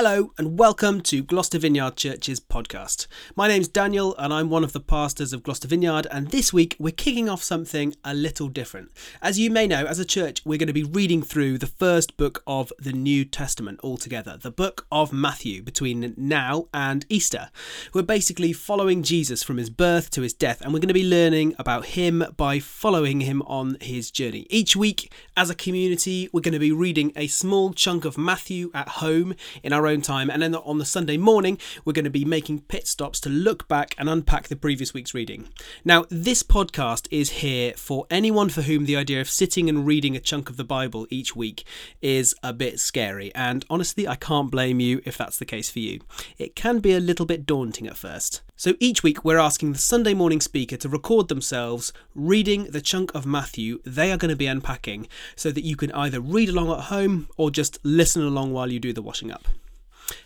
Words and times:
Hello, 0.00 0.32
and 0.38 0.56
welcome 0.56 1.00
to 1.00 1.24
Gloucester 1.24 1.58
Vineyard 1.58 1.96
Church's 1.96 2.38
podcast. 2.38 3.08
My 3.34 3.48
name's 3.48 3.66
Daniel, 3.66 4.14
and 4.16 4.32
I'm 4.32 4.48
one 4.48 4.62
of 4.62 4.72
the 4.72 4.78
pastors 4.78 5.32
of 5.32 5.42
Gloucester 5.42 5.66
Vineyard. 5.66 6.06
And 6.12 6.28
this 6.28 6.52
week, 6.52 6.76
we're 6.78 6.92
kicking 6.92 7.28
off 7.28 7.42
something 7.42 7.96
a 8.04 8.14
little 8.14 8.46
different. 8.48 8.92
As 9.20 9.40
you 9.40 9.50
may 9.50 9.66
know, 9.66 9.86
as 9.86 9.98
a 9.98 10.04
church, 10.04 10.40
we're 10.44 10.56
going 10.56 10.68
to 10.68 10.72
be 10.72 10.84
reading 10.84 11.20
through 11.20 11.58
the 11.58 11.66
first 11.66 12.16
book 12.16 12.44
of 12.46 12.72
the 12.78 12.92
New 12.92 13.24
Testament 13.24 13.80
altogether, 13.82 14.36
the 14.36 14.52
book 14.52 14.86
of 14.92 15.12
Matthew, 15.12 15.64
between 15.64 16.14
now 16.16 16.68
and 16.72 17.04
Easter. 17.08 17.50
We're 17.92 18.02
basically 18.02 18.52
following 18.52 19.02
Jesus 19.02 19.42
from 19.42 19.56
his 19.56 19.68
birth 19.68 20.12
to 20.12 20.22
his 20.22 20.32
death, 20.32 20.60
and 20.60 20.72
we're 20.72 20.78
going 20.78 20.86
to 20.86 20.94
be 20.94 21.02
learning 21.02 21.56
about 21.58 21.86
him 21.86 22.24
by 22.36 22.60
following 22.60 23.22
him 23.22 23.42
on 23.46 23.76
his 23.80 24.12
journey. 24.12 24.46
Each 24.48 24.76
week, 24.76 25.12
as 25.36 25.50
a 25.50 25.56
community, 25.56 26.28
we're 26.32 26.40
going 26.40 26.52
to 26.52 26.60
be 26.60 26.70
reading 26.70 27.12
a 27.16 27.26
small 27.26 27.72
chunk 27.72 28.04
of 28.04 28.16
Matthew 28.16 28.70
at 28.72 28.88
home 28.88 29.34
in 29.64 29.72
our 29.72 29.87
own 29.88 30.02
time. 30.02 30.30
And 30.30 30.42
then 30.42 30.54
on 30.54 30.78
the 30.78 30.84
Sunday 30.84 31.16
morning, 31.16 31.58
we're 31.84 31.92
going 31.92 32.04
to 32.04 32.10
be 32.10 32.24
making 32.24 32.60
pit 32.62 32.86
stops 32.86 33.20
to 33.20 33.28
look 33.28 33.66
back 33.68 33.94
and 33.98 34.08
unpack 34.08 34.48
the 34.48 34.56
previous 34.56 34.94
week's 34.94 35.14
reading. 35.14 35.48
Now, 35.84 36.04
this 36.10 36.42
podcast 36.42 37.08
is 37.10 37.30
here 37.30 37.72
for 37.74 38.06
anyone 38.10 38.48
for 38.48 38.62
whom 38.62 38.84
the 38.84 38.96
idea 38.96 39.20
of 39.20 39.30
sitting 39.30 39.68
and 39.68 39.86
reading 39.86 40.16
a 40.16 40.20
chunk 40.20 40.50
of 40.50 40.56
the 40.56 40.64
Bible 40.64 41.06
each 41.10 41.34
week 41.34 41.64
is 42.00 42.34
a 42.42 42.52
bit 42.52 42.80
scary. 42.80 43.34
And 43.34 43.64
honestly, 43.68 44.06
I 44.06 44.16
can't 44.16 44.50
blame 44.50 44.80
you 44.80 45.00
if 45.04 45.16
that's 45.16 45.38
the 45.38 45.44
case 45.44 45.70
for 45.70 45.80
you. 45.80 46.00
It 46.38 46.54
can 46.54 46.78
be 46.80 46.92
a 46.92 47.00
little 47.00 47.26
bit 47.26 47.46
daunting 47.46 47.86
at 47.86 47.96
first. 47.96 48.42
So 48.56 48.74
each 48.80 49.04
week, 49.04 49.24
we're 49.24 49.38
asking 49.38 49.72
the 49.72 49.78
Sunday 49.78 50.14
morning 50.14 50.40
speaker 50.40 50.76
to 50.78 50.88
record 50.88 51.28
themselves 51.28 51.92
reading 52.14 52.64
the 52.64 52.80
chunk 52.80 53.14
of 53.14 53.24
Matthew 53.24 53.78
they 53.84 54.12
are 54.12 54.16
going 54.16 54.30
to 54.30 54.36
be 54.36 54.46
unpacking 54.46 55.08
so 55.36 55.50
that 55.50 55.64
you 55.64 55.76
can 55.76 55.92
either 55.92 56.20
read 56.20 56.48
along 56.48 56.70
at 56.70 56.84
home 56.84 57.28
or 57.36 57.50
just 57.50 57.78
listen 57.82 58.22
along 58.22 58.52
while 58.52 58.70
you 58.70 58.80
do 58.80 58.92
the 58.92 59.02
washing 59.02 59.30
up. 59.30 59.48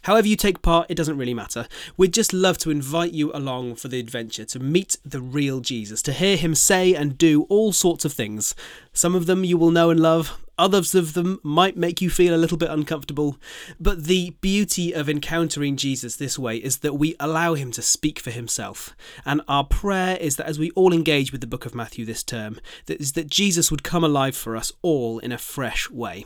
However, 0.03 0.29
you 0.29 0.37
take 0.37 0.63
part, 0.63 0.91
it 0.91 0.95
doesn't 0.97 1.19
really 1.19 1.35
matter. 1.35 1.67
We'd 1.97 2.15
just 2.15 2.33
love 2.33 2.59
to 2.59 2.71
invite 2.71 3.13
you 3.13 3.33
along 3.33 3.77
for 3.77 3.89
the 3.89 4.01
adventure 4.01 4.45
to 4.47 4.59
meet 4.59 4.97
the 5.05 5.21
real 5.21 5.61
Jesus, 5.61 6.03
to 6.03 6.13
hear 6.13 6.37
him 6.37 6.55
say 6.55 6.95
and 6.95 7.19
do 7.19 7.43
all 7.45 7.73
sorts 7.73 8.05
of 8.05 8.13
things. 8.13 8.55
Some 8.93 9.15
of 9.15 9.27
them 9.27 9.45
you 9.45 9.57
will 9.59 9.71
know 9.71 9.91
and 9.91 10.01
love, 10.01 10.39
others 10.59 10.95
of 10.95 11.15
them 11.15 11.41
might 11.43 11.77
make 11.77 12.01
you 12.01 12.11
feel 12.11 12.35
a 12.35 12.37
little 12.37 12.57
bit 12.57 12.71
uncomfortable. 12.71 13.37
But 13.81 14.05
the 14.05 14.31
beauty 14.41 14.93
of 14.93 15.09
encountering 15.09 15.77
Jesus 15.77 16.17
this 16.17 16.39
way 16.39 16.59
is 16.59 16.79
that 16.79 16.95
we 16.95 17.17
allow 17.19 17.55
him 17.55 17.71
to 17.73 17.83
speak 17.83 18.21
for 18.21 18.31
himself. 18.31 18.95
And 19.25 19.43
our 19.49 19.65
prayer 19.65 20.17
is 20.17 20.37
that 20.37 20.47
as 20.47 20.59
we 20.59 20.71
all 20.73 20.93
engage 20.93 21.33
with 21.33 21.41
the 21.41 21.47
book 21.47 21.67
of 21.67 21.75
Matthew 21.75 22.05
this 22.05 22.23
term, 22.23 22.61
that 22.87 23.01
is 23.01 23.13
that 23.13 23.29
Jesus 23.29 23.71
would 23.71 23.83
come 23.83 24.05
alive 24.05 24.37
for 24.37 24.57
us 24.57 24.73
all 24.83 25.19
in 25.19 25.33
a 25.33 25.39
fresh 25.39 25.91
way. 25.91 26.25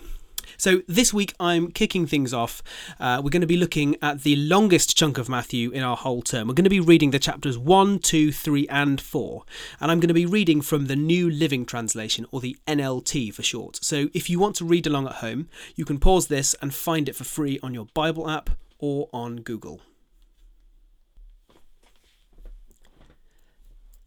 So 0.57 0.83
this 0.87 1.13
week 1.13 1.35
I'm 1.41 1.71
kicking 1.71 2.07
things 2.07 2.33
off. 2.33 2.63
Uh, 2.99 3.21
we're 3.23 3.31
going 3.31 3.41
to 3.41 3.47
be 3.47 3.57
looking 3.57 3.97
at 4.03 4.23
the 4.23 4.37
longest 4.37 4.97
chunk 4.97 5.19
of 5.19 5.29
Matthew 5.29 5.71
in 5.71 5.83
our 5.83 5.97
whole 5.97 6.23
term. 6.23 6.49
We're 6.49 6.55
going 6.55 6.65
to 6.65 6.71
be 6.71 6.81
reading 6.81 7.11
the 7.11 7.19
chapters 7.19 7.59
1, 7.59 7.99
2, 8.01 8.33
3, 8.33 8.69
and 8.69 9.01
4. 9.01 9.43
And 9.81 9.91
I'm 9.91 10.01
going 10.01 10.09
to 10.09 10.15
be 10.15 10.27
reading 10.27 10.61
from 10.61 10.87
the 10.87 10.97
New 10.97 11.31
Living 11.31 11.67
Translation, 11.67 12.27
or 12.31 12.41
the 12.41 12.57
NLT 12.67 13.33
for 13.35 13.43
short. 13.43 13.79
So 13.83 14.09
if 14.15 14.31
you 14.31 14.39
want 14.39 14.57
to 14.57 14.65
read 14.65 14.87
along 14.87 15.07
at 15.07 15.15
home, 15.17 15.49
you 15.75 15.85
can 15.85 15.99
pause 15.99 16.29
this 16.29 16.55
and 16.61 16.75
find 16.75 17.09
it 17.09 17.17
for 17.17 17.25
free 17.25 17.59
on 17.63 17.75
your 17.75 17.87
Bible 17.95 18.29
app 18.29 18.51
or 18.79 19.09
on 19.13 19.37
Google. 19.37 19.81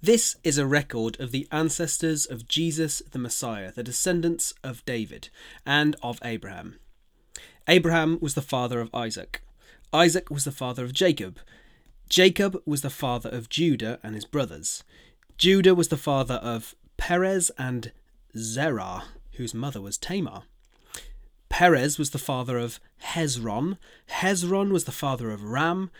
This 0.02 0.38
is 0.46 0.58
a 0.58 0.66
record 0.66 1.20
of 1.20 1.32
the 1.32 1.46
ancestors 1.52 2.26
of 2.26 2.48
Jesus 2.48 3.02
the 3.12 3.20
Messiah, 3.20 3.74
the 3.74 3.84
descendants 3.84 4.54
of 4.64 4.86
David 4.86 5.28
and 5.66 5.98
of 6.02 6.20
Abraham. 6.24 6.80
Abraham 7.68 8.18
was 8.22 8.34
the 8.34 8.42
father 8.42 8.80
of 8.80 8.96
Isaac. 8.96 9.42
Isaac 9.92 10.30
was 10.30 10.46
the 10.46 10.54
father 10.54 10.86
of 10.86 10.94
Jacob. 10.94 11.40
Jacob 12.08 12.62
was 12.66 12.82
the 12.82 12.90
father 12.90 13.30
of 13.30 13.50
Judah 13.50 14.00
and 14.02 14.16
his 14.16 14.24
brothers. 14.24 14.86
Judah 15.38 15.76
was 15.76 15.90
the 15.90 15.98
father 15.98 16.36
of 16.36 16.76
Perez 16.96 17.52
and 17.58 17.92
Zerah, 18.38 19.04
whose 19.34 19.54
mother 19.54 19.82
was 19.82 19.98
Tamar. 19.98 20.44
Perez 21.50 22.00
was 22.00 22.12
the 22.12 22.18
father 22.18 22.58
of 22.58 22.80
Hezron. 23.04 23.78
Hezron 24.10 24.72
was 24.72 24.86
the 24.86 24.94
father 24.94 25.30
of 25.30 25.44
Ram. 25.44 25.92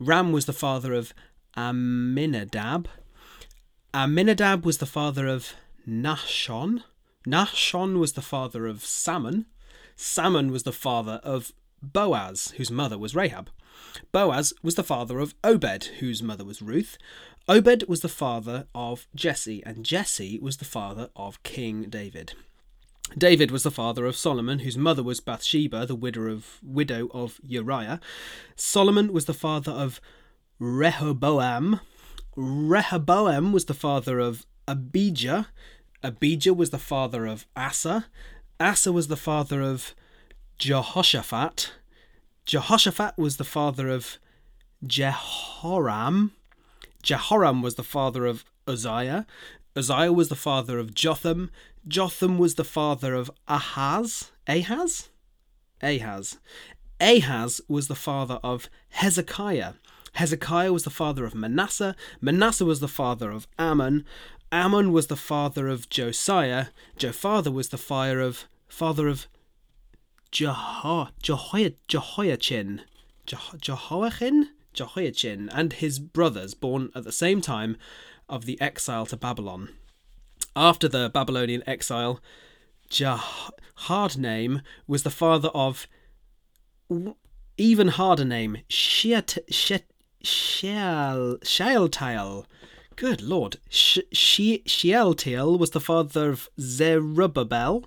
Ram 0.00 0.32
was 0.32 0.46
the 0.46 0.52
father 0.52 0.92
of 0.92 1.14
Amminadab. 1.56 2.88
Amminadab 3.94 4.66
was 4.66 4.78
the 4.78 4.86
father 4.86 5.28
of 5.28 5.54
Nahshon. 5.88 6.82
Nahshon 7.24 8.00
was 8.00 8.14
the 8.14 8.22
father 8.22 8.66
of 8.66 8.84
Salmon. 8.84 9.46
Salmon 9.94 10.50
was 10.50 10.64
the 10.64 10.72
father 10.72 11.20
of 11.22 11.52
Boaz, 11.80 12.52
whose 12.56 12.72
mother 12.72 12.98
was 12.98 13.14
Rahab. 13.14 13.50
Boaz 14.10 14.52
was 14.64 14.74
the 14.74 14.82
father 14.82 15.20
of 15.20 15.36
Obed, 15.44 15.84
whose 16.00 16.24
mother 16.24 16.44
was 16.44 16.60
Ruth. 16.60 16.98
Obed 17.48 17.84
was 17.86 18.00
the 18.00 18.08
father 18.08 18.66
of 18.74 19.06
Jesse, 19.14 19.62
and 19.64 19.84
Jesse 19.84 20.40
was 20.40 20.56
the 20.56 20.64
father 20.64 21.10
of 21.14 21.40
King 21.44 21.84
David. 21.84 22.32
David 23.16 23.52
was 23.52 23.62
the 23.62 23.70
father 23.70 24.06
of 24.06 24.16
Solomon, 24.16 24.60
whose 24.60 24.76
mother 24.76 25.04
was 25.04 25.20
Bathsheba, 25.20 25.86
the 25.86 25.94
widow 25.94 26.32
of, 26.32 26.58
widow 26.64 27.08
of 27.14 27.40
Uriah. 27.46 28.00
Solomon 28.56 29.12
was 29.12 29.26
the 29.26 29.34
father 29.34 29.70
of 29.70 30.00
Rehoboam, 30.58 31.78
Rehoboam 32.36 33.52
was 33.52 33.66
the 33.66 33.74
father 33.74 34.18
of 34.18 34.46
Abijah. 34.66 35.48
Abijah 36.02 36.54
was 36.54 36.70
the 36.70 36.78
father 36.78 37.26
of 37.26 37.46
Asa. 37.56 38.06
Asa 38.60 38.92
was 38.92 39.08
the 39.08 39.16
father 39.16 39.62
of 39.62 39.94
Jehoshaphat. 40.58 41.72
Jehoshaphat 42.44 43.16
was 43.16 43.36
the 43.36 43.44
father 43.44 43.88
of 43.88 44.18
Jehoram. 44.86 46.32
Jehoram 47.02 47.62
was 47.62 47.76
the 47.76 47.82
father 47.82 48.26
of 48.26 48.44
Uzziah. 48.66 49.26
Uzziah 49.76 50.12
was 50.12 50.28
the 50.28 50.36
father 50.36 50.78
of 50.78 50.94
Jotham. 50.94 51.50
Jotham 51.86 52.38
was 52.38 52.54
the 52.54 52.64
father 52.64 53.14
of 53.14 53.30
Ahaz. 53.48 54.30
Ahaz? 54.46 55.10
Ahaz. 55.82 56.38
Ahaz 57.00 57.60
was 57.68 57.88
the 57.88 57.94
father 57.94 58.38
of 58.42 58.68
Hezekiah. 58.90 59.74
Hezekiah 60.14 60.72
was 60.72 60.84
the 60.84 60.90
father 60.90 61.24
of 61.24 61.34
Manasseh. 61.34 61.94
Manasseh 62.20 62.64
was 62.64 62.80
the 62.80 62.88
father 62.88 63.30
of 63.30 63.46
Amon, 63.58 64.04
Amon 64.54 64.92
was 64.92 65.08
the 65.08 65.16
father 65.16 65.66
of 65.66 65.90
Josiah. 65.90 66.66
Jophatha 66.96 67.50
was 67.50 67.70
the 67.70 67.76
father 67.76 68.20
of 68.20 68.44
father 68.68 69.08
of 69.08 69.26
Jeho- 70.30 71.10
Jehoiachin. 71.20 72.82
Jehoiachin? 73.26 74.50
Jehoiachin 74.72 75.48
and 75.50 75.72
his 75.72 75.98
brothers 75.98 76.54
born 76.54 76.90
at 76.94 77.02
the 77.02 77.10
same 77.10 77.40
time 77.40 77.76
of 78.28 78.44
the 78.44 78.60
exile 78.60 79.06
to 79.06 79.16
Babylon. 79.16 79.70
After 80.54 80.86
the 80.86 81.10
Babylonian 81.12 81.64
exile, 81.66 82.20
Jah- 82.88 83.50
hard 83.74 84.16
name 84.16 84.62
was 84.86 85.02
the 85.02 85.10
father 85.10 85.48
of 85.48 85.88
even 87.56 87.88
harder 87.88 88.24
name 88.24 88.58
Sheat, 88.68 89.38
Sheat, 89.50 89.82
Sheal, 90.24 91.38
Shealtiel. 91.44 92.46
Good 92.96 93.20
lord. 93.20 93.56
Shealtiel 93.68 95.58
was 95.58 95.70
the 95.70 95.80
father 95.80 96.30
of 96.30 96.48
Zerubbabel. 96.58 97.84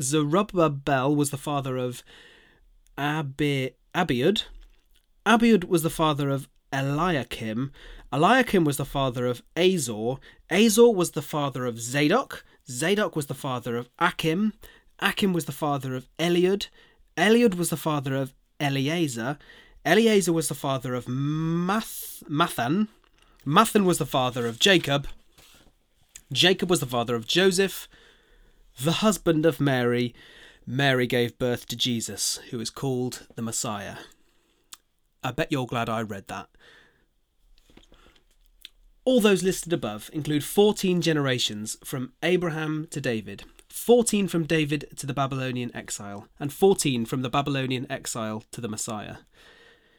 Zerubbabel 0.00 1.16
was 1.16 1.30
the 1.30 1.38
father 1.38 1.76
of 1.76 2.02
Abi, 2.96 3.70
Abiud. 3.94 4.44
Abiud 5.24 5.64
was 5.64 5.82
the 5.82 5.90
father 5.90 6.28
of 6.28 6.48
Eliakim. 6.72 7.72
Eliakim 8.12 8.64
was 8.64 8.76
the 8.76 8.84
father 8.84 9.26
of 9.26 9.42
Azor. 9.56 10.16
Azor 10.50 10.90
was 10.90 11.12
the 11.12 11.22
father 11.22 11.64
of 11.64 11.80
Zadok. 11.80 12.44
Zadok 12.68 13.16
was 13.16 13.26
the 13.26 13.34
father 13.34 13.76
of 13.76 13.88
Achim. 13.98 14.52
Achim 15.00 15.32
was 15.32 15.46
the 15.46 15.52
father 15.52 15.94
of 15.94 16.08
Eliud. 16.18 16.68
Eliud 17.16 17.54
was 17.54 17.70
the 17.70 17.76
father 17.76 18.14
of 18.14 18.34
Eleazar. 18.60 19.38
Eleazar 19.84 20.32
was 20.32 20.48
the 20.48 20.54
father 20.54 20.94
of 20.94 21.08
Math- 21.08 22.22
Matthan. 22.28 22.88
Matthan 23.46 23.84
was 23.84 23.98
the 23.98 24.06
father 24.06 24.46
of 24.46 24.58
Jacob. 24.58 25.08
Jacob 26.32 26.68
was 26.68 26.80
the 26.80 26.86
father 26.86 27.14
of 27.14 27.26
Joseph, 27.26 27.88
the 28.82 28.92
husband 28.92 29.46
of 29.46 29.60
Mary. 29.60 30.14
Mary 30.66 31.06
gave 31.06 31.38
birth 31.38 31.66
to 31.66 31.76
Jesus, 31.76 32.38
who 32.50 32.60
is 32.60 32.68
called 32.68 33.26
the 33.34 33.42
Messiah. 33.42 33.96
I 35.24 35.30
bet 35.30 35.50
you're 35.50 35.66
glad 35.66 35.88
I 35.88 36.02
read 36.02 36.28
that. 36.28 36.48
All 39.04 39.22
those 39.22 39.42
listed 39.42 39.72
above 39.72 40.10
include 40.12 40.44
14 40.44 41.00
generations 41.00 41.78
from 41.82 42.12
Abraham 42.22 42.86
to 42.90 43.00
David, 43.00 43.44
14 43.70 44.28
from 44.28 44.44
David 44.44 44.86
to 44.96 45.06
the 45.06 45.14
Babylonian 45.14 45.74
exile, 45.74 46.28
and 46.38 46.52
14 46.52 47.06
from 47.06 47.22
the 47.22 47.30
Babylonian 47.30 47.90
exile 47.90 48.44
to 48.52 48.60
the 48.60 48.68
Messiah. 48.68 49.16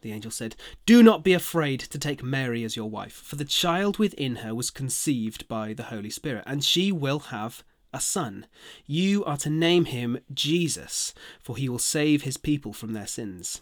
the 0.00 0.12
angel 0.12 0.30
said, 0.30 0.56
do 0.86 1.02
not 1.02 1.24
be 1.24 1.32
afraid 1.32 1.80
to 1.80 1.98
take 1.98 2.22
Mary 2.22 2.64
as 2.64 2.76
your 2.76 2.90
wife, 2.90 3.14
for 3.14 3.36
the 3.36 3.44
child 3.44 3.98
within 3.98 4.36
her 4.36 4.54
was 4.54 4.70
conceived 4.70 5.48
by 5.48 5.72
the 5.72 5.84
Holy 5.84 6.10
Spirit, 6.10 6.44
and 6.46 6.64
she 6.64 6.92
will 6.92 7.18
have 7.18 7.62
a 7.92 8.00
son. 8.00 8.46
You 8.86 9.24
are 9.24 9.38
to 9.38 9.50
name 9.50 9.86
him 9.86 10.18
Jesus, 10.32 11.14
for 11.42 11.56
he 11.56 11.68
will 11.68 11.78
save 11.78 12.22
his 12.22 12.36
people 12.36 12.72
from 12.72 12.92
their 12.92 13.06
sins. 13.06 13.60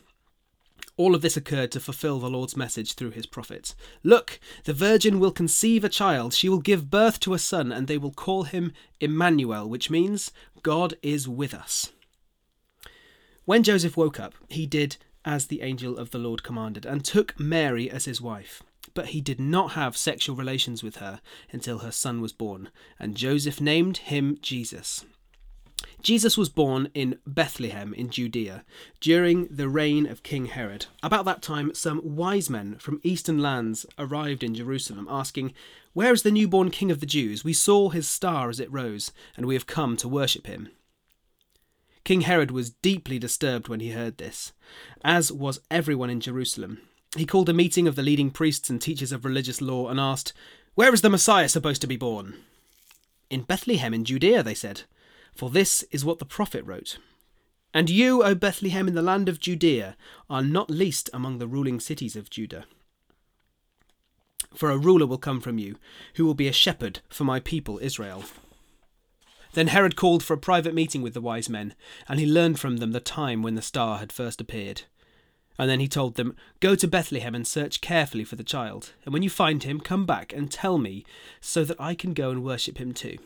All 0.98 1.14
of 1.14 1.20
this 1.20 1.36
occurred 1.36 1.72
to 1.72 1.80
fulfill 1.80 2.18
the 2.18 2.30
Lord's 2.30 2.56
message 2.56 2.94
through 2.94 3.10
his 3.10 3.26
prophets. 3.26 3.74
Look, 4.02 4.40
the 4.64 4.72
virgin 4.72 5.20
will 5.20 5.30
conceive 5.30 5.84
a 5.84 5.90
child, 5.90 6.32
she 6.32 6.48
will 6.48 6.58
give 6.58 6.90
birth 6.90 7.20
to 7.20 7.34
a 7.34 7.38
son, 7.38 7.70
and 7.70 7.86
they 7.86 7.98
will 7.98 8.12
call 8.12 8.44
him 8.44 8.72
Emmanuel, 8.98 9.68
which 9.68 9.90
means 9.90 10.32
God 10.62 10.94
is 11.02 11.28
with 11.28 11.52
us. 11.52 11.92
When 13.44 13.62
Joseph 13.62 13.96
woke 13.96 14.18
up, 14.18 14.34
he 14.48 14.66
did 14.66 14.96
as 15.26 15.48
the 15.48 15.60
angel 15.60 15.98
of 15.98 16.12
the 16.12 16.18
Lord 16.18 16.42
commanded, 16.42 16.86
and 16.86 17.04
took 17.04 17.38
Mary 17.38 17.90
as 17.90 18.06
his 18.06 18.20
wife. 18.20 18.62
But 18.94 19.08
he 19.08 19.20
did 19.20 19.40
not 19.40 19.72
have 19.72 19.96
sexual 19.96 20.36
relations 20.36 20.82
with 20.82 20.96
her 20.96 21.20
until 21.52 21.80
her 21.80 21.92
son 21.92 22.22
was 22.22 22.32
born, 22.32 22.70
and 22.98 23.16
Joseph 23.16 23.60
named 23.60 23.98
him 23.98 24.38
Jesus. 24.40 25.04
Jesus 26.02 26.38
was 26.38 26.48
born 26.48 26.88
in 26.94 27.18
Bethlehem 27.26 27.92
in 27.92 28.10
Judea 28.10 28.64
during 29.00 29.46
the 29.48 29.68
reign 29.68 30.06
of 30.06 30.22
King 30.22 30.46
Herod. 30.46 30.86
About 31.02 31.24
that 31.24 31.42
time, 31.42 31.74
some 31.74 32.00
wise 32.02 32.48
men 32.48 32.76
from 32.78 33.00
eastern 33.02 33.38
lands 33.38 33.84
arrived 33.98 34.42
in 34.42 34.54
Jerusalem, 34.54 35.08
asking, 35.10 35.52
Where 35.92 36.12
is 36.12 36.22
the 36.22 36.30
newborn 36.30 36.70
King 36.70 36.90
of 36.90 37.00
the 37.00 37.06
Jews? 37.06 37.44
We 37.44 37.52
saw 37.52 37.90
his 37.90 38.08
star 38.08 38.48
as 38.48 38.60
it 38.60 38.72
rose, 38.72 39.12
and 39.36 39.46
we 39.46 39.54
have 39.54 39.66
come 39.66 39.96
to 39.98 40.08
worship 40.08 40.46
him. 40.46 40.68
King 42.06 42.20
Herod 42.20 42.52
was 42.52 42.70
deeply 42.70 43.18
disturbed 43.18 43.66
when 43.66 43.80
he 43.80 43.90
heard 43.90 44.18
this, 44.18 44.52
as 45.02 45.32
was 45.32 45.58
everyone 45.72 46.08
in 46.08 46.20
Jerusalem. 46.20 46.80
He 47.16 47.26
called 47.26 47.48
a 47.48 47.52
meeting 47.52 47.88
of 47.88 47.96
the 47.96 48.02
leading 48.04 48.30
priests 48.30 48.70
and 48.70 48.80
teachers 48.80 49.10
of 49.10 49.24
religious 49.24 49.60
law 49.60 49.88
and 49.88 49.98
asked, 49.98 50.32
Where 50.76 50.94
is 50.94 51.00
the 51.00 51.10
Messiah 51.10 51.48
supposed 51.48 51.80
to 51.80 51.88
be 51.88 51.96
born? 51.96 52.36
In 53.28 53.42
Bethlehem 53.42 53.92
in 53.92 54.04
Judea, 54.04 54.44
they 54.44 54.54
said. 54.54 54.82
For 55.34 55.50
this 55.50 55.82
is 55.90 56.04
what 56.04 56.20
the 56.20 56.24
prophet 56.24 56.64
wrote 56.64 56.98
And 57.74 57.90
you, 57.90 58.22
O 58.22 58.36
Bethlehem, 58.36 58.86
in 58.86 58.94
the 58.94 59.02
land 59.02 59.28
of 59.28 59.40
Judea, 59.40 59.96
are 60.30 60.44
not 60.44 60.70
least 60.70 61.10
among 61.12 61.38
the 61.38 61.48
ruling 61.48 61.80
cities 61.80 62.14
of 62.14 62.30
Judah. 62.30 62.66
For 64.54 64.70
a 64.70 64.78
ruler 64.78 65.06
will 65.06 65.18
come 65.18 65.40
from 65.40 65.58
you, 65.58 65.74
who 66.14 66.24
will 66.24 66.34
be 66.34 66.46
a 66.46 66.52
shepherd 66.52 67.00
for 67.08 67.24
my 67.24 67.40
people 67.40 67.80
Israel. 67.82 68.22
Then 69.56 69.68
Herod 69.68 69.96
called 69.96 70.22
for 70.22 70.34
a 70.34 70.38
private 70.38 70.74
meeting 70.74 71.00
with 71.00 71.14
the 71.14 71.20
wise 71.22 71.48
men, 71.48 71.74
and 72.10 72.20
he 72.20 72.26
learned 72.26 72.60
from 72.60 72.76
them 72.76 72.92
the 72.92 73.00
time 73.00 73.40
when 73.40 73.54
the 73.54 73.62
star 73.62 74.00
had 74.00 74.12
first 74.12 74.38
appeared. 74.38 74.82
And 75.58 75.70
then 75.70 75.80
he 75.80 75.88
told 75.88 76.16
them, 76.16 76.36
Go 76.60 76.74
to 76.74 76.86
Bethlehem 76.86 77.34
and 77.34 77.46
search 77.46 77.80
carefully 77.80 78.22
for 78.22 78.36
the 78.36 78.44
child, 78.44 78.92
and 79.06 79.14
when 79.14 79.22
you 79.22 79.30
find 79.30 79.62
him, 79.62 79.80
come 79.80 80.04
back 80.04 80.34
and 80.34 80.50
tell 80.50 80.76
me, 80.76 81.06
so 81.40 81.64
that 81.64 81.80
I 81.80 81.94
can 81.94 82.12
go 82.12 82.28
and 82.28 82.44
worship 82.44 82.76
him 82.76 82.92
too. 82.92 83.16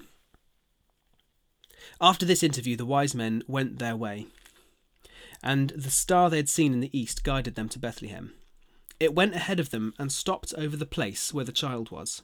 After 2.00 2.24
this 2.24 2.44
interview, 2.44 2.76
the 2.76 2.86
wise 2.86 3.12
men 3.12 3.42
went 3.48 3.80
their 3.80 3.96
way, 3.96 4.28
and 5.42 5.70
the 5.70 5.90
star 5.90 6.30
they 6.30 6.36
had 6.36 6.48
seen 6.48 6.72
in 6.72 6.78
the 6.78 6.96
east 6.96 7.24
guided 7.24 7.56
them 7.56 7.68
to 7.70 7.80
Bethlehem. 7.80 8.34
It 9.00 9.16
went 9.16 9.34
ahead 9.34 9.58
of 9.58 9.70
them 9.70 9.94
and 9.98 10.12
stopped 10.12 10.54
over 10.56 10.76
the 10.76 10.86
place 10.86 11.34
where 11.34 11.44
the 11.44 11.50
child 11.50 11.90
was. 11.90 12.22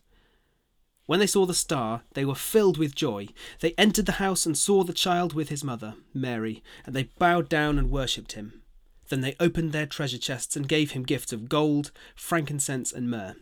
When 1.06 1.20
they 1.20 1.26
saw 1.26 1.47
the 1.47 1.55
star, 1.55 2.03
they 2.14 2.25
were 2.25 2.35
filled 2.35 2.79
with 2.79 2.94
joy. 2.94 3.29
They 3.61 3.75
entered 3.79 4.06
the 4.06 4.12
house 4.12 4.44
and 4.44 4.58
saw 4.58 4.82
the 4.82 4.93
child 4.93 5.32
with 5.32 5.49
his 5.49 5.62
mother, 5.62 5.94
Mary, 6.12 6.62
and 6.85 6.94
they 6.94 7.05
bowed 7.19 7.49
down 7.49 7.79
and 7.79 7.91
worshipped 7.91 8.32
him. 8.32 8.62
Then 9.08 9.20
they 9.20 9.37
opened 9.38 9.73
their 9.73 9.87
treasure 9.87 10.19
chests 10.19 10.56
and 10.56 10.69
gave 10.69 10.91
him 10.91 11.05
gifts 11.05 11.32
of 11.32 11.49
gold, 11.49 11.93
frankincense, 12.17 12.93
and 12.93 13.08
myrrh. 13.08 13.37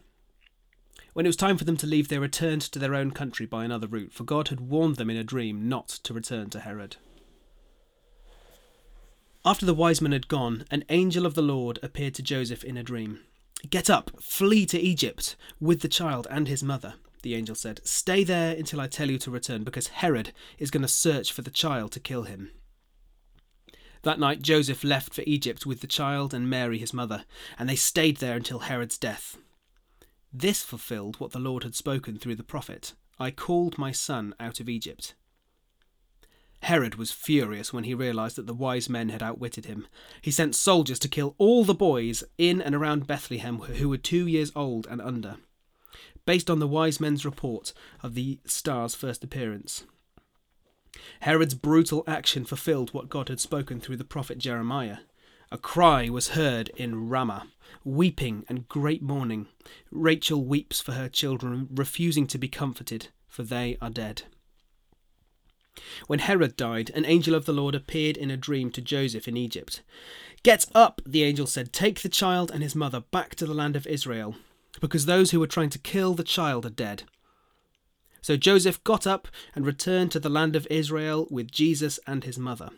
When 1.14 1.24
it 1.24 1.28
was 1.28 1.36
time 1.36 1.56
for 1.56 1.64
them 1.64 1.78
to 1.78 1.86
leave, 1.86 2.08
they 2.08 2.18
returned 2.18 2.60
to 2.62 2.78
their 2.78 2.94
own 2.94 3.12
country 3.12 3.46
by 3.46 3.64
another 3.64 3.86
route, 3.86 4.12
for 4.12 4.24
God 4.24 4.48
had 4.48 4.60
warned 4.60 4.96
them 4.96 5.08
in 5.08 5.16
a 5.16 5.24
dream 5.24 5.68
not 5.68 5.88
to 5.88 6.12
return 6.12 6.50
to 6.50 6.60
Herod. 6.60 6.96
After 9.44 9.64
the 9.64 9.74
wise 9.74 10.00
men 10.00 10.12
had 10.12 10.28
gone, 10.28 10.64
an 10.70 10.84
angel 10.88 11.24
of 11.24 11.34
the 11.34 11.42
Lord 11.42 11.78
appeared 11.82 12.14
to 12.14 12.22
Joseph 12.22 12.64
in 12.64 12.76
a 12.76 12.82
dream. 12.82 13.20
Get 13.70 13.88
up, 13.88 14.10
flee 14.20 14.66
to 14.66 14.78
Egypt 14.78 15.36
with 15.60 15.80
the 15.80 15.88
child 15.88 16.26
and 16.30 16.48
his 16.48 16.62
mother, 16.62 16.94
the 17.24 17.34
angel 17.34 17.56
said. 17.56 17.80
Stay 17.84 18.22
there 18.22 18.54
until 18.56 18.80
I 18.80 18.86
tell 18.86 19.10
you 19.10 19.18
to 19.18 19.30
return, 19.30 19.64
because 19.64 19.88
Herod 19.88 20.32
is 20.58 20.70
going 20.70 20.82
to 20.82 20.88
search 20.88 21.32
for 21.32 21.42
the 21.42 21.50
child 21.50 21.90
to 21.92 22.00
kill 22.00 22.22
him. 22.22 22.52
That 24.02 24.20
night 24.20 24.42
Joseph 24.42 24.84
left 24.84 25.14
for 25.14 25.24
Egypt 25.26 25.66
with 25.66 25.80
the 25.80 25.86
child 25.86 26.32
and 26.32 26.48
Mary 26.48 26.78
his 26.78 26.94
mother, 26.94 27.24
and 27.58 27.68
they 27.68 27.74
stayed 27.74 28.18
there 28.18 28.36
until 28.36 28.60
Herod's 28.60 28.98
death. 28.98 29.38
This 30.32 30.62
fulfilled 30.62 31.18
what 31.18 31.32
the 31.32 31.38
Lord 31.38 31.64
had 31.64 31.74
spoken 31.74 32.18
through 32.18 32.36
the 32.36 32.44
prophet 32.44 32.92
I 33.18 33.30
called 33.30 33.78
my 33.78 33.92
son 33.92 34.34
out 34.38 34.60
of 34.60 34.68
Egypt. 34.68 35.14
Herod 36.62 36.96
was 36.96 37.12
furious 37.12 37.72
when 37.72 37.84
he 37.84 37.94
realized 37.94 38.36
that 38.36 38.46
the 38.46 38.54
wise 38.54 38.88
men 38.88 39.10
had 39.10 39.22
outwitted 39.22 39.66
him. 39.66 39.86
He 40.20 40.30
sent 40.30 40.54
soldiers 40.54 40.98
to 41.00 41.08
kill 41.08 41.34
all 41.38 41.62
the 41.62 41.74
boys 41.74 42.24
in 42.38 42.60
and 42.60 42.74
around 42.74 43.06
Bethlehem 43.06 43.58
who 43.58 43.88
were 43.88 43.98
two 43.98 44.26
years 44.26 44.50
old 44.56 44.86
and 44.86 45.00
under, 45.00 45.36
based 46.26 46.50
on 46.50 46.58
the 46.58 46.68
wise 46.68 47.00
men's 47.00 47.24
report 47.24 47.72
of 48.02 48.14
the 48.14 48.38
star's 48.44 48.94
first 48.94 49.24
appearance. 49.24 49.84
Herod's 51.20 51.54
brutal 51.54 52.04
action 52.06 52.44
fulfilled 52.44 52.94
what 52.94 53.08
God 53.08 53.28
had 53.28 53.40
spoken 53.40 53.80
through 53.80 53.96
the 53.96 54.04
prophet 54.04 54.38
Jeremiah. 54.38 54.98
A 55.50 55.58
cry 55.58 56.08
was 56.08 56.30
heard 56.30 56.70
in 56.76 57.08
Ramah, 57.08 57.48
weeping 57.84 58.44
and 58.48 58.68
great 58.68 59.02
mourning. 59.02 59.46
Rachel 59.90 60.44
weeps 60.44 60.80
for 60.80 60.92
her 60.92 61.08
children, 61.08 61.68
refusing 61.72 62.26
to 62.28 62.38
be 62.38 62.48
comforted, 62.48 63.08
for 63.28 63.42
they 63.42 63.76
are 63.80 63.90
dead. 63.90 64.22
When 66.06 66.20
Herod 66.20 66.56
died, 66.56 66.90
an 66.94 67.04
angel 67.04 67.34
of 67.34 67.46
the 67.46 67.52
Lord 67.52 67.74
appeared 67.74 68.16
in 68.16 68.30
a 68.30 68.36
dream 68.36 68.70
to 68.72 68.80
Joseph 68.80 69.26
in 69.26 69.36
Egypt. 69.36 69.82
Get 70.42 70.66
up, 70.74 71.00
the 71.04 71.24
angel 71.24 71.46
said, 71.46 71.72
take 71.72 72.02
the 72.02 72.08
child 72.08 72.50
and 72.50 72.62
his 72.62 72.76
mother 72.76 73.00
back 73.00 73.34
to 73.36 73.46
the 73.46 73.54
land 73.54 73.74
of 73.74 73.86
Israel, 73.86 74.36
because 74.80 75.06
those 75.06 75.30
who 75.30 75.40
were 75.40 75.46
trying 75.46 75.70
to 75.70 75.78
kill 75.78 76.14
the 76.14 76.24
child 76.24 76.66
are 76.66 76.70
dead. 76.70 77.04
So 78.22 78.36
Joseph 78.36 78.82
got 78.84 79.06
up 79.06 79.28
and 79.54 79.66
returned 79.66 80.10
to 80.12 80.20
the 80.20 80.30
land 80.30 80.56
of 80.56 80.66
Israel 80.70 81.26
with 81.30 81.50
Jesus 81.50 82.00
and 82.06 82.24
his 82.24 82.38
mother. 82.38 82.70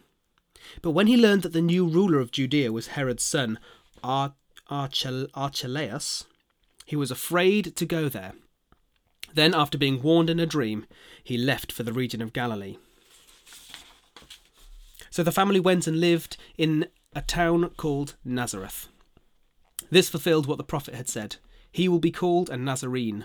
But 0.83 0.91
when 0.91 1.07
he 1.07 1.17
learned 1.17 1.43
that 1.43 1.53
the 1.53 1.63
new 1.63 1.87
ruler 1.87 2.19
of 2.19 2.33
Judea 2.33 2.73
was 2.73 2.89
Herod's 2.89 3.23
son, 3.23 3.59
Ar- 4.03 4.35
Archel- 4.69 5.29
Archelaus, 5.35 6.25
he 6.85 6.97
was 6.97 7.11
afraid 7.11 7.77
to 7.77 7.87
go 7.87 8.09
there. 8.09 8.33
Then, 9.35 9.55
after 9.55 9.77
being 9.77 10.03
warned 10.03 10.31
in 10.31 10.41
a 10.41 10.47
dream, 10.47 10.87
he 11.23 11.37
left 11.37 11.71
for 11.71 11.83
the 11.83 11.93
region 11.93 12.23
of 12.23 12.33
Galilee. 12.33 12.79
So 15.11 15.23
the 15.23 15.33
family 15.33 15.61
went 15.61 15.87
and 15.87 16.01
lived 16.01 16.37
in 16.59 16.89
a 17.15 17.23
town 17.23 17.71
called 17.77 18.17
Nazareth. 18.25 18.89
This 19.91 20.09
fulfilled 20.09 20.47
what 20.47 20.59
the 20.59 20.65
prophet 20.65 20.95
had 20.95 21.09
said 21.09 21.37
He 21.73 21.89
will 21.89 21.99
be 21.99 22.11
called 22.11 22.51
a 22.51 22.57
Nazarene. 22.57 23.25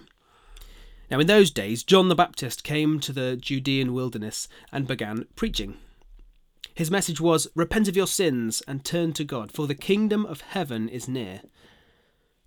Now, 1.09 1.19
in 1.19 1.27
those 1.27 1.51
days, 1.51 1.83
John 1.83 2.07
the 2.07 2.15
Baptist 2.15 2.63
came 2.63 2.99
to 3.01 3.11
the 3.11 3.35
Judean 3.35 3.93
wilderness 3.93 4.47
and 4.71 4.87
began 4.87 5.25
preaching. 5.35 5.77
His 6.73 6.89
message 6.89 7.19
was 7.19 7.49
Repent 7.53 7.87
of 7.87 7.97
your 7.97 8.07
sins 8.07 8.61
and 8.67 8.85
turn 8.85 9.11
to 9.13 9.25
God, 9.25 9.51
for 9.51 9.67
the 9.67 9.75
kingdom 9.75 10.25
of 10.25 10.41
heaven 10.41 10.87
is 10.87 11.07
near. 11.07 11.41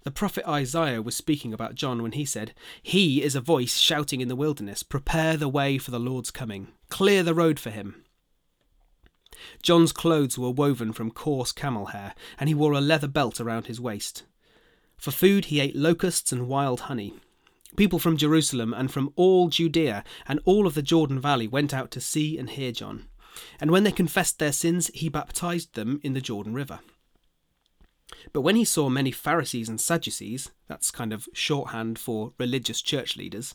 The 0.04 0.10
prophet 0.10 0.46
Isaiah 0.48 1.02
was 1.02 1.16
speaking 1.16 1.52
about 1.52 1.74
John 1.74 2.02
when 2.02 2.12
he 2.12 2.24
said, 2.24 2.54
He 2.82 3.22
is 3.22 3.34
a 3.34 3.40
voice 3.40 3.78
shouting 3.78 4.20
in 4.20 4.28
the 4.28 4.36
wilderness, 4.36 4.82
Prepare 4.82 5.36
the 5.36 5.48
way 5.48 5.78
for 5.78 5.90
the 5.90 6.00
Lord's 6.00 6.30
coming, 6.30 6.68
clear 6.88 7.22
the 7.22 7.34
road 7.34 7.60
for 7.60 7.70
him. 7.70 8.04
John's 9.62 9.92
clothes 9.92 10.38
were 10.38 10.50
woven 10.50 10.92
from 10.92 11.10
coarse 11.10 11.52
camel 11.52 11.86
hair, 11.86 12.14
and 12.38 12.48
he 12.48 12.54
wore 12.54 12.72
a 12.72 12.80
leather 12.80 13.08
belt 13.08 13.40
around 13.40 13.66
his 13.66 13.80
waist. 13.80 14.24
For 14.96 15.10
food, 15.10 15.46
he 15.46 15.60
ate 15.60 15.76
locusts 15.76 16.32
and 16.32 16.48
wild 16.48 16.80
honey. 16.80 17.14
People 17.76 17.98
from 17.98 18.16
Jerusalem 18.16 18.72
and 18.72 18.90
from 18.90 19.12
all 19.16 19.48
Judea 19.48 20.04
and 20.28 20.40
all 20.44 20.66
of 20.66 20.74
the 20.74 20.82
Jordan 20.82 21.20
Valley 21.20 21.48
went 21.48 21.74
out 21.74 21.90
to 21.92 22.00
see 22.00 22.38
and 22.38 22.48
hear 22.48 22.72
John 22.72 23.08
and 23.60 23.70
when 23.70 23.84
they 23.84 23.92
confessed 23.92 24.38
their 24.38 24.52
sins, 24.52 24.90
he 24.94 25.08
baptized 25.08 25.74
them 25.74 26.00
in 26.02 26.12
the 26.12 26.20
Jordan 26.20 26.54
River. 26.54 26.80
But 28.32 28.42
when 28.42 28.56
he 28.56 28.64
saw 28.64 28.88
many 28.88 29.10
Pharisees 29.10 29.68
and 29.68 29.80
Sadducees, 29.80 30.50
that's 30.66 30.90
kind 30.90 31.12
of 31.12 31.28
shorthand 31.32 31.98
for 31.98 32.32
religious 32.38 32.80
church 32.80 33.16
leaders, 33.16 33.54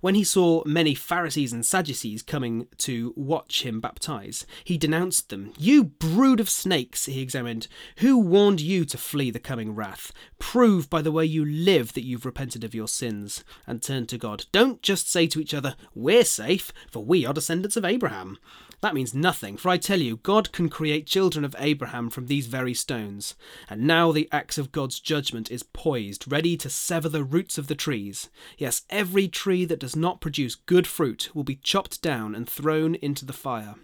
when 0.00 0.14
he 0.14 0.24
saw 0.24 0.62
many 0.66 0.94
Pharisees 0.94 1.52
and 1.52 1.64
Sadducees 1.64 2.22
coming 2.22 2.68
to 2.78 3.14
watch 3.16 3.62
him 3.62 3.80
baptize, 3.80 4.46
he 4.64 4.76
denounced 4.76 5.30
them. 5.30 5.52
You 5.58 5.84
brood 5.84 6.40
of 6.40 6.50
snakes, 6.50 7.06
he 7.06 7.20
examined. 7.20 7.66
Who 7.98 8.18
warned 8.18 8.60
you 8.60 8.84
to 8.86 8.98
flee 8.98 9.30
the 9.30 9.38
coming 9.38 9.74
wrath? 9.74 10.12
Prove 10.38 10.90
by 10.90 11.02
the 11.02 11.12
way 11.12 11.24
you 11.24 11.44
live 11.44 11.94
that 11.94 12.04
you've 12.04 12.26
repented 12.26 12.64
of 12.64 12.74
your 12.74 12.88
sins 12.88 13.42
and 13.66 13.82
turned 13.82 14.08
to 14.10 14.18
God. 14.18 14.44
Don't 14.52 14.82
just 14.82 15.10
say 15.10 15.26
to 15.28 15.40
each 15.40 15.54
other, 15.54 15.76
We're 15.94 16.24
safe, 16.24 16.72
for 16.90 17.04
we 17.04 17.24
are 17.24 17.32
descendants 17.32 17.76
of 17.76 17.84
Abraham. 17.84 18.38
That 18.80 18.94
means 18.94 19.12
nothing, 19.12 19.58
for 19.58 19.68
I 19.68 19.76
tell 19.76 20.00
you, 20.00 20.16
God 20.16 20.52
can 20.52 20.70
create 20.70 21.06
children 21.06 21.44
of 21.44 21.54
Abraham 21.58 22.08
from 22.08 22.26
these 22.26 22.46
very 22.46 22.72
stones. 22.72 23.34
And 23.68 23.82
now 23.82 24.10
the 24.10 24.28
axe 24.32 24.56
of 24.56 24.72
God's 24.72 25.00
judgment 25.00 25.50
is 25.50 25.62
poised, 25.62 26.30
ready 26.30 26.56
to 26.56 26.70
sever 26.70 27.08
the 27.08 27.24
roots 27.24 27.58
of 27.58 27.66
the 27.66 27.74
trees. 27.74 28.30
Yes, 28.56 28.82
every 28.88 29.28
tree 29.28 29.66
that 29.66 29.80
does 29.80 29.96
not 29.96 30.22
produce 30.22 30.54
good 30.54 30.86
fruit 30.86 31.30
will 31.34 31.44
be 31.44 31.56
chopped 31.56 32.00
down 32.00 32.34
and 32.34 32.48
thrown 32.48 32.94
into 32.96 33.26
the 33.26 33.34
fire. 33.34 33.74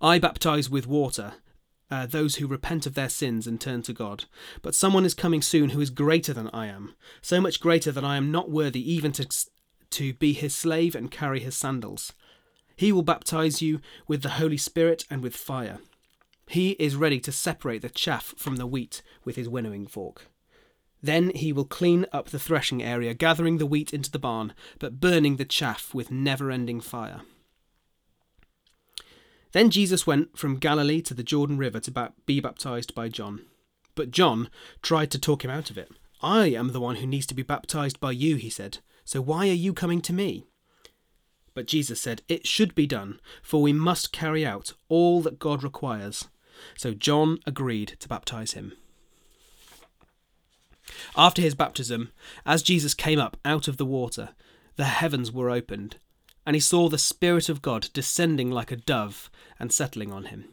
I 0.00 0.18
baptize 0.18 0.70
with 0.70 0.86
water. 0.86 1.34
Uh, 1.90 2.06
those 2.06 2.36
who 2.36 2.46
repent 2.46 2.86
of 2.86 2.94
their 2.94 3.10
sins 3.10 3.46
and 3.46 3.60
turn 3.60 3.82
to 3.82 3.92
God. 3.92 4.24
But 4.62 4.74
someone 4.74 5.04
is 5.04 5.12
coming 5.12 5.42
soon 5.42 5.70
who 5.70 5.80
is 5.82 5.90
greater 5.90 6.32
than 6.32 6.48
I 6.50 6.68
am, 6.68 6.94
so 7.20 7.38
much 7.38 7.60
greater 7.60 7.92
that 7.92 8.04
I 8.04 8.16
am 8.16 8.30
not 8.32 8.50
worthy 8.50 8.80
even 8.90 9.12
to, 9.12 9.26
to 9.90 10.14
be 10.14 10.32
his 10.32 10.54
slave 10.54 10.94
and 10.94 11.10
carry 11.10 11.40
his 11.40 11.54
sandals. 11.54 12.14
He 12.82 12.90
will 12.90 13.04
baptize 13.04 13.62
you 13.62 13.80
with 14.08 14.22
the 14.22 14.40
Holy 14.40 14.56
Spirit 14.56 15.04
and 15.08 15.22
with 15.22 15.36
fire. 15.36 15.78
He 16.48 16.70
is 16.80 16.96
ready 16.96 17.20
to 17.20 17.30
separate 17.30 17.82
the 17.82 17.88
chaff 17.88 18.34
from 18.36 18.56
the 18.56 18.66
wheat 18.66 19.02
with 19.24 19.36
his 19.36 19.48
winnowing 19.48 19.86
fork. 19.86 20.26
Then 21.00 21.30
he 21.30 21.52
will 21.52 21.64
clean 21.64 22.06
up 22.12 22.30
the 22.30 22.40
threshing 22.40 22.82
area, 22.82 23.14
gathering 23.14 23.58
the 23.58 23.66
wheat 23.66 23.94
into 23.94 24.10
the 24.10 24.18
barn, 24.18 24.52
but 24.80 24.98
burning 24.98 25.36
the 25.36 25.44
chaff 25.44 25.94
with 25.94 26.10
never 26.10 26.50
ending 26.50 26.80
fire. 26.80 27.20
Then 29.52 29.70
Jesus 29.70 30.04
went 30.04 30.36
from 30.36 30.56
Galilee 30.56 31.02
to 31.02 31.14
the 31.14 31.22
Jordan 31.22 31.58
River 31.58 31.78
to 31.78 32.12
be 32.26 32.40
baptized 32.40 32.96
by 32.96 33.08
John. 33.08 33.42
But 33.94 34.10
John 34.10 34.50
tried 34.82 35.12
to 35.12 35.20
talk 35.20 35.44
him 35.44 35.52
out 35.52 35.70
of 35.70 35.78
it. 35.78 35.92
I 36.20 36.46
am 36.46 36.72
the 36.72 36.80
one 36.80 36.96
who 36.96 37.06
needs 37.06 37.26
to 37.26 37.34
be 37.34 37.44
baptized 37.44 38.00
by 38.00 38.10
you, 38.10 38.34
he 38.34 38.50
said. 38.50 38.78
So 39.04 39.20
why 39.20 39.48
are 39.48 39.52
you 39.52 39.72
coming 39.72 40.00
to 40.00 40.12
me? 40.12 40.48
But 41.54 41.66
Jesus 41.66 42.00
said, 42.00 42.22
It 42.28 42.46
should 42.46 42.74
be 42.74 42.86
done, 42.86 43.20
for 43.42 43.60
we 43.60 43.72
must 43.72 44.12
carry 44.12 44.44
out 44.46 44.72
all 44.88 45.20
that 45.22 45.38
God 45.38 45.62
requires. 45.62 46.28
So 46.76 46.94
John 46.94 47.38
agreed 47.46 47.96
to 48.00 48.08
baptize 48.08 48.52
him. 48.52 48.72
After 51.16 51.42
his 51.42 51.54
baptism, 51.54 52.10
as 52.44 52.62
Jesus 52.62 52.94
came 52.94 53.18
up 53.18 53.36
out 53.44 53.68
of 53.68 53.76
the 53.76 53.86
water, 53.86 54.30
the 54.76 54.84
heavens 54.84 55.30
were 55.30 55.50
opened, 55.50 55.96
and 56.46 56.56
he 56.56 56.60
saw 56.60 56.88
the 56.88 56.98
Spirit 56.98 57.48
of 57.48 57.62
God 57.62 57.88
descending 57.92 58.50
like 58.50 58.72
a 58.72 58.76
dove 58.76 59.30
and 59.58 59.72
settling 59.72 60.12
on 60.12 60.24
him. 60.24 60.46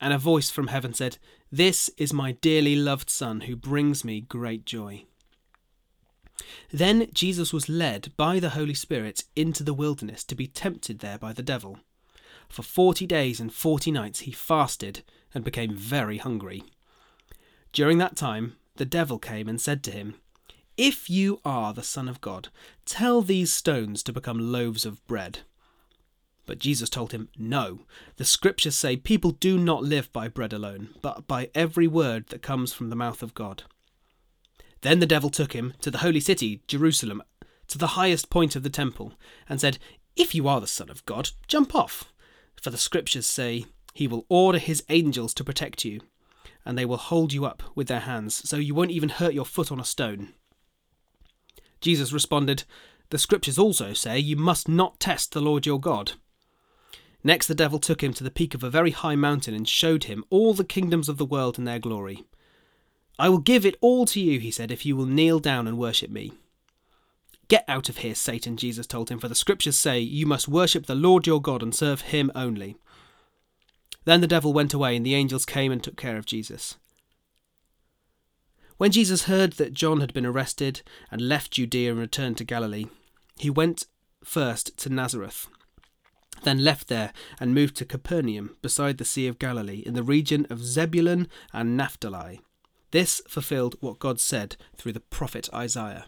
And 0.00 0.12
a 0.12 0.18
voice 0.18 0.50
from 0.50 0.68
heaven 0.68 0.92
said, 0.92 1.18
This 1.50 1.88
is 1.96 2.12
my 2.12 2.32
dearly 2.32 2.76
loved 2.76 3.10
Son, 3.10 3.42
who 3.42 3.56
brings 3.56 4.04
me 4.04 4.20
great 4.20 4.66
joy. 4.66 5.04
Then 6.72 7.08
Jesus 7.12 7.52
was 7.52 7.68
led 7.68 8.12
by 8.16 8.40
the 8.40 8.50
Holy 8.50 8.74
Spirit 8.74 9.24
into 9.36 9.62
the 9.62 9.74
wilderness 9.74 10.24
to 10.24 10.34
be 10.34 10.46
tempted 10.46 10.98
there 10.98 11.18
by 11.18 11.32
the 11.32 11.42
devil. 11.42 11.78
For 12.48 12.62
forty 12.62 13.06
days 13.06 13.40
and 13.40 13.52
forty 13.52 13.90
nights 13.90 14.20
he 14.20 14.32
fasted 14.32 15.02
and 15.32 15.44
became 15.44 15.74
very 15.74 16.18
hungry. 16.18 16.64
During 17.72 17.98
that 17.98 18.16
time, 18.16 18.56
the 18.76 18.84
devil 18.84 19.18
came 19.18 19.48
and 19.48 19.60
said 19.60 19.82
to 19.84 19.90
him, 19.90 20.14
If 20.76 21.08
you 21.08 21.40
are 21.44 21.72
the 21.72 21.82
Son 21.82 22.08
of 22.08 22.20
God, 22.20 22.48
tell 22.84 23.22
these 23.22 23.52
stones 23.52 24.02
to 24.04 24.12
become 24.12 24.52
loaves 24.52 24.84
of 24.84 25.04
bread. 25.06 25.40
But 26.46 26.58
Jesus 26.58 26.90
told 26.90 27.12
him, 27.12 27.28
No, 27.38 27.80
the 28.16 28.24
scriptures 28.24 28.76
say 28.76 28.96
people 28.96 29.30
do 29.30 29.58
not 29.58 29.82
live 29.82 30.12
by 30.12 30.28
bread 30.28 30.52
alone, 30.52 30.90
but 31.00 31.26
by 31.26 31.50
every 31.54 31.86
word 31.86 32.26
that 32.28 32.42
comes 32.42 32.72
from 32.72 32.90
the 32.90 32.96
mouth 32.96 33.22
of 33.22 33.34
God. 33.34 33.64
Then 34.84 35.00
the 35.00 35.06
devil 35.06 35.30
took 35.30 35.54
him 35.54 35.72
to 35.80 35.90
the 35.90 35.98
holy 35.98 36.20
city, 36.20 36.60
Jerusalem, 36.68 37.22
to 37.68 37.78
the 37.78 37.96
highest 37.96 38.28
point 38.28 38.54
of 38.54 38.62
the 38.62 38.68
temple, 38.68 39.14
and 39.48 39.58
said, 39.58 39.78
If 40.14 40.34
you 40.34 40.46
are 40.46 40.60
the 40.60 40.66
Son 40.66 40.90
of 40.90 41.04
God, 41.06 41.30
jump 41.48 41.74
off. 41.74 42.12
For 42.60 42.68
the 42.68 42.76
scriptures 42.76 43.26
say, 43.26 43.64
He 43.94 44.06
will 44.06 44.26
order 44.28 44.58
His 44.58 44.84
angels 44.90 45.32
to 45.34 45.44
protect 45.44 45.86
you, 45.86 46.02
and 46.66 46.76
they 46.76 46.84
will 46.84 46.98
hold 46.98 47.32
you 47.32 47.46
up 47.46 47.62
with 47.74 47.88
their 47.88 48.00
hands, 48.00 48.46
so 48.46 48.58
you 48.58 48.74
won't 48.74 48.90
even 48.90 49.08
hurt 49.08 49.32
your 49.32 49.46
foot 49.46 49.72
on 49.72 49.80
a 49.80 49.84
stone. 49.84 50.34
Jesus 51.80 52.12
responded, 52.12 52.64
The 53.08 53.16
scriptures 53.16 53.58
also 53.58 53.94
say, 53.94 54.18
You 54.18 54.36
must 54.36 54.68
not 54.68 55.00
test 55.00 55.32
the 55.32 55.40
Lord 55.40 55.64
your 55.64 55.80
God. 55.80 56.12
Next, 57.22 57.46
the 57.46 57.54
devil 57.54 57.78
took 57.78 58.02
him 58.02 58.12
to 58.12 58.22
the 58.22 58.30
peak 58.30 58.52
of 58.52 58.62
a 58.62 58.68
very 58.68 58.90
high 58.90 59.16
mountain 59.16 59.54
and 59.54 59.66
showed 59.66 60.04
him 60.04 60.26
all 60.28 60.52
the 60.52 60.62
kingdoms 60.62 61.08
of 61.08 61.16
the 61.16 61.24
world 61.24 61.58
in 61.58 61.64
their 61.64 61.78
glory. 61.78 62.24
I 63.18 63.28
will 63.28 63.38
give 63.38 63.64
it 63.64 63.76
all 63.80 64.06
to 64.06 64.20
you, 64.20 64.40
he 64.40 64.50
said, 64.50 64.72
if 64.72 64.84
you 64.84 64.96
will 64.96 65.06
kneel 65.06 65.38
down 65.38 65.68
and 65.68 65.78
worship 65.78 66.10
me. 66.10 66.32
Get 67.48 67.64
out 67.68 67.88
of 67.88 67.98
here, 67.98 68.14
Satan, 68.14 68.56
Jesus 68.56 68.86
told 68.86 69.10
him, 69.10 69.18
for 69.18 69.28
the 69.28 69.34
scriptures 69.34 69.76
say, 69.76 70.00
You 70.00 70.26
must 70.26 70.48
worship 70.48 70.86
the 70.86 70.94
Lord 70.94 71.26
your 71.26 71.40
God 71.40 71.62
and 71.62 71.74
serve 71.74 72.00
him 72.02 72.32
only. 72.34 72.76
Then 74.04 74.20
the 74.20 74.26
devil 74.26 74.52
went 74.52 74.74
away, 74.74 74.96
and 74.96 75.04
the 75.04 75.14
angels 75.14 75.44
came 75.44 75.70
and 75.70 75.82
took 75.82 75.96
care 75.96 76.16
of 76.16 76.26
Jesus. 76.26 76.76
When 78.76 78.90
Jesus 78.90 79.24
heard 79.24 79.52
that 79.54 79.74
John 79.74 80.00
had 80.00 80.12
been 80.12 80.26
arrested 80.26 80.82
and 81.10 81.28
left 81.28 81.52
Judea 81.52 81.92
and 81.92 82.00
returned 82.00 82.38
to 82.38 82.44
Galilee, 82.44 82.86
he 83.38 83.50
went 83.50 83.86
first 84.24 84.76
to 84.78 84.88
Nazareth, 84.88 85.46
then 86.42 86.64
left 86.64 86.88
there 86.88 87.12
and 87.38 87.54
moved 87.54 87.76
to 87.76 87.84
Capernaum 87.84 88.56
beside 88.62 88.98
the 88.98 89.04
Sea 89.04 89.28
of 89.28 89.38
Galilee 89.38 89.82
in 89.86 89.94
the 89.94 90.02
region 90.02 90.46
of 90.50 90.64
Zebulun 90.64 91.28
and 91.52 91.76
Naphtali 91.76 92.40
this 92.94 93.20
fulfilled 93.26 93.74
what 93.80 93.98
God 93.98 94.20
said 94.20 94.56
through 94.76 94.92
the 94.92 95.00
prophet 95.00 95.48
Isaiah. 95.52 96.04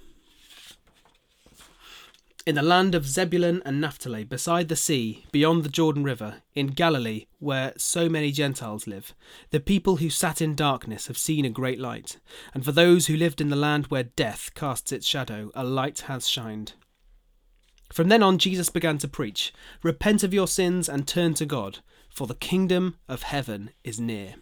In 2.47 2.55
the 2.55 2.63
land 2.63 2.95
of 2.95 3.09
Zebulun 3.09 3.61
and 3.67 3.81
Naphtali, 3.81 4.23
beside 4.23 4.69
the 4.69 4.77
sea, 4.77 5.27
beyond 5.33 5.65
the 5.65 5.69
Jordan 5.69 6.05
River, 6.05 6.43
in 6.55 6.69
Galilee, 6.69 7.27
where 7.41 7.73
so 7.77 8.09
many 8.09 8.31
Gentiles 8.31 8.87
live, 8.87 9.17
the 9.51 9.59
people 9.59 9.97
who 9.97 10.09
sat 10.09 10.41
in 10.41 10.55
darkness 10.55 11.09
have 11.09 11.19
seen 11.19 11.45
a 11.45 11.51
great 11.51 11.81
light, 11.81 12.19
and 12.55 12.65
for 12.65 12.71
those 12.71 13.09
who 13.09 13.17
lived 13.17 13.41
in 13.41 13.51
the 13.51 13.57
land 13.57 13.87
where 13.87 14.05
death 14.05 14.53
casts 14.55 14.93
its 14.93 15.09
shadow, 15.09 15.51
a 15.57 15.65
light 15.65 16.03
has 16.03 16.29
shined. 16.29 16.75
From 17.93 18.07
then 18.07 18.23
on, 18.23 18.39
Jesus 18.39 18.71
began 18.71 18.99
to 18.99 19.09
preach 19.09 19.53
Repent 19.83 20.23
of 20.23 20.33
your 20.33 20.47
sins 20.47 20.89
and 20.89 21.09
turn 21.09 21.35
to 21.35 21.47
God, 21.47 21.81
for 22.09 22.29
the 22.29 22.37
kingdom 22.37 22.95
of 23.09 23.25
heaven 23.25 23.71
is 23.83 23.99
near. 23.99 24.37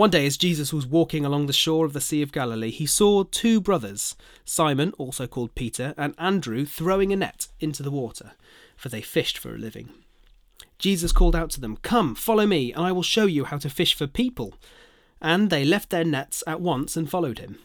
One 0.00 0.08
day, 0.08 0.24
as 0.24 0.38
Jesus 0.38 0.72
was 0.72 0.86
walking 0.86 1.26
along 1.26 1.44
the 1.44 1.52
shore 1.52 1.84
of 1.84 1.92
the 1.92 2.00
Sea 2.00 2.22
of 2.22 2.32
Galilee, 2.32 2.70
he 2.70 2.86
saw 2.86 3.22
two 3.22 3.60
brothers, 3.60 4.16
Simon, 4.46 4.94
also 4.96 5.26
called 5.26 5.54
Peter, 5.54 5.92
and 5.98 6.14
Andrew, 6.16 6.64
throwing 6.64 7.12
a 7.12 7.16
net 7.16 7.48
into 7.60 7.82
the 7.82 7.90
water, 7.90 8.32
for 8.78 8.88
they 8.88 9.02
fished 9.02 9.36
for 9.36 9.54
a 9.54 9.58
living. 9.58 9.90
Jesus 10.78 11.12
called 11.12 11.36
out 11.36 11.50
to 11.50 11.60
them, 11.60 11.76
Come, 11.82 12.14
follow 12.14 12.46
me, 12.46 12.72
and 12.72 12.82
I 12.82 12.92
will 12.92 13.02
show 13.02 13.26
you 13.26 13.44
how 13.44 13.58
to 13.58 13.68
fish 13.68 13.92
for 13.92 14.06
people. 14.06 14.54
And 15.20 15.50
they 15.50 15.66
left 15.66 15.90
their 15.90 16.02
nets 16.02 16.42
at 16.46 16.62
once 16.62 16.96
and 16.96 17.10
followed 17.10 17.38
him. 17.38 17.58